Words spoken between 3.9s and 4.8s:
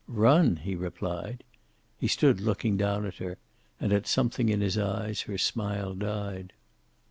at something in his